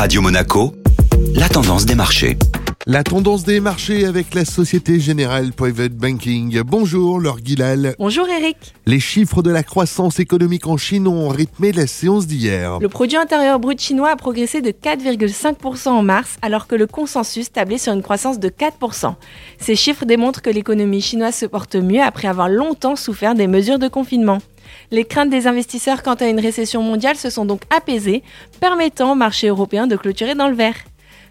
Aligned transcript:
Radio 0.00 0.22
Monaco, 0.22 0.72
la 1.34 1.46
tendance 1.50 1.84
des 1.84 1.94
marchés. 1.94 2.38
La 2.86 3.04
tendance 3.04 3.44
des 3.44 3.60
marchés 3.60 4.06
avec 4.06 4.32
la 4.32 4.46
Société 4.46 4.98
Générale 4.98 5.52
Private 5.52 5.92
Banking. 5.92 6.62
Bonjour, 6.62 7.20
Laure 7.20 7.40
Guilal. 7.40 7.96
Bonjour 7.98 8.26
Eric. 8.26 8.56
Les 8.86 8.98
chiffres 8.98 9.42
de 9.42 9.50
la 9.50 9.62
croissance 9.62 10.18
économique 10.18 10.66
en 10.66 10.78
Chine 10.78 11.06
ont 11.06 11.28
rythmé 11.28 11.72
la 11.72 11.86
séance 11.86 12.26
d'hier. 12.26 12.78
Le 12.80 12.88
produit 12.88 13.18
intérieur 13.18 13.58
brut 13.60 13.78
chinois 13.78 14.08
a 14.08 14.16
progressé 14.16 14.62
de 14.62 14.70
4,5% 14.70 15.88
en 15.90 16.02
mars, 16.02 16.38
alors 16.40 16.66
que 16.66 16.76
le 16.76 16.86
consensus 16.86 17.52
tablait 17.52 17.76
sur 17.76 17.92
une 17.92 18.02
croissance 18.02 18.38
de 18.38 18.48
4%. 18.48 19.16
Ces 19.58 19.76
chiffres 19.76 20.06
démontrent 20.06 20.40
que 20.40 20.48
l'économie 20.48 21.02
chinoise 21.02 21.34
se 21.34 21.44
porte 21.44 21.76
mieux 21.76 22.02
après 22.02 22.26
avoir 22.26 22.48
longtemps 22.48 22.96
souffert 22.96 23.34
des 23.34 23.48
mesures 23.48 23.78
de 23.78 23.88
confinement. 23.88 24.38
Les 24.90 25.04
craintes 25.04 25.30
des 25.30 25.46
investisseurs 25.46 26.02
quant 26.02 26.14
à 26.14 26.26
une 26.26 26.40
récession 26.40 26.82
mondiale 26.82 27.16
se 27.16 27.30
sont 27.30 27.44
donc 27.44 27.62
apaisées, 27.74 28.22
permettant 28.60 29.12
au 29.12 29.14
marché 29.14 29.48
européen 29.48 29.86
de 29.86 29.96
clôturer 29.96 30.34
dans 30.34 30.48
le 30.48 30.54
vert. 30.54 30.76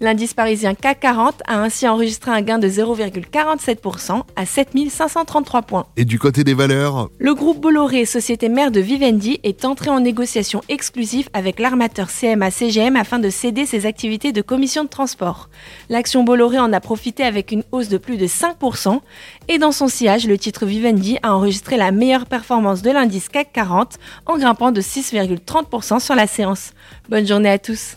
L'indice 0.00 0.34
parisien 0.34 0.74
CAC 0.74 1.00
40 1.00 1.42
a 1.46 1.60
ainsi 1.60 1.86
enregistré 1.88 2.30
un 2.30 2.42
gain 2.42 2.58
de 2.58 2.68
0,47% 2.68 4.22
à 4.36 4.46
7533 4.46 5.62
points. 5.62 5.86
Et 5.96 6.04
du 6.04 6.18
côté 6.18 6.42
des 6.42 6.54
valeurs 6.54 7.08
Le 7.18 7.34
groupe 7.34 7.60
Bolloré, 7.60 8.04
société 8.04 8.48
mère 8.48 8.70
de 8.70 8.80
Vivendi, 8.80 9.38
est 9.44 9.64
entré 9.64 9.90
en 9.90 10.00
négociation 10.00 10.62
exclusive 10.68 11.28
avec 11.32 11.60
l'armateur 11.60 12.08
CMA-CGM 12.08 12.96
afin 12.96 13.18
de 13.18 13.30
céder 13.30 13.66
ses 13.66 13.86
activités 13.86 14.32
de 14.32 14.42
commission 14.42 14.84
de 14.84 14.88
transport. 14.88 15.48
L'action 15.88 16.24
Bolloré 16.24 16.58
en 16.58 16.72
a 16.72 16.80
profité 16.80 17.22
avec 17.22 17.52
une 17.52 17.62
hausse 17.70 17.88
de 17.88 17.98
plus 17.98 18.16
de 18.16 18.26
5% 18.26 19.00
et 19.48 19.58
dans 19.58 19.72
son 19.72 19.88
sillage, 19.88 20.26
le 20.26 20.38
titre 20.38 20.66
Vivendi 20.66 21.18
a 21.22 21.34
enregistré 21.34 21.76
la 21.76 21.92
meilleure 21.92 22.26
performance 22.26 22.82
de 22.82 22.90
l'indice 22.90 23.28
CAC 23.28 23.52
40 23.52 23.94
en 24.26 24.38
grimpant 24.38 24.72
de 24.72 24.80
6,30% 24.80 26.00
sur 26.00 26.14
la 26.14 26.26
séance. 26.26 26.72
Bonne 27.08 27.26
journée 27.26 27.50
à 27.50 27.58
tous. 27.58 27.96